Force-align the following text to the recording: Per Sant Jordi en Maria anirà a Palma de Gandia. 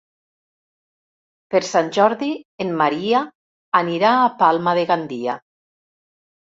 Per 1.57 1.61
Sant 1.67 1.91
Jordi 1.99 2.31
en 2.67 2.75
Maria 2.81 3.23
anirà 3.85 4.19
a 4.27 4.35
Palma 4.45 4.79
de 4.83 4.91
Gandia. 4.93 5.41